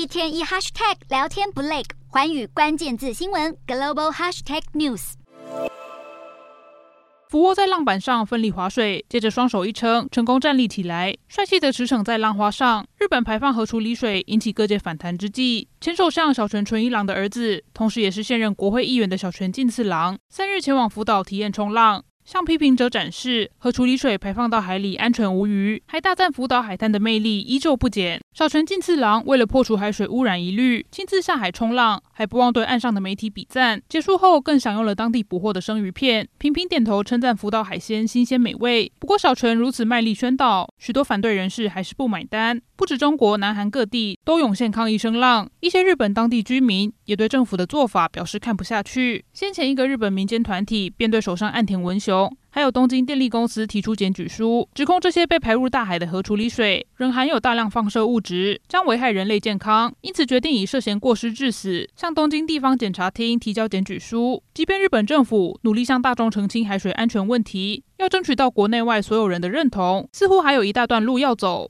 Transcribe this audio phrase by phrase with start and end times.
[0.00, 5.12] 一天一 hashtag 聊天不累，环宇关键字新闻 global hashtag news。
[7.28, 12.86] 俯卧在浪板上奋力划水，接着双手一撑，成功站立起来，帅气的驰骋在浪花上。
[12.96, 22.02] 日本排放核处理水引起各界反弹之际，前首相小泉纯一郎的儿子，同时也是现任国会议员的小泉进次郎，三日前往福岛体验冲浪。
[22.30, 28.20] 向批评者展示核处理水排放到海里安全无虞，还大赞福岛海滩的魅力依旧不减。
[28.32, 33.82] 小泉进次郎为了破除海水污染疑虑，亲自下海冲浪，还不忘对岸上的媒体比赞。
[33.88, 38.92] 结束后更享用了当地捕获的生鱼片，频频点头称赞福岛海鲜新鲜美味。
[39.00, 42.62] 不过小泉如此卖力宣导，许多反对人士还是不买单。
[42.76, 45.50] 不止中国，南韩各地都涌现抗议声浪。
[45.58, 49.24] 一些日本当地居民也对政府的做法表示看不下去。
[49.34, 52.19] 先前一个日本民间团体便对手上岸田文雄。
[52.50, 64.42] 还有东京电力公司提出检举书，指控这些被排入大海的核处理水仍含有大量放射物质，将危害人类健康，因此决定以涉嫌过失致死向东京地方检察厅提交检举书。
[64.52, 71.68] 即便日本政府努力向大众澄清海水安全问题，要争取到国内外所有人的认同，似乎还有一大段路要走。